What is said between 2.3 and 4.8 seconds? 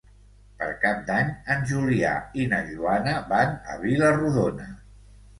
i na Joana van a Vila-rodona.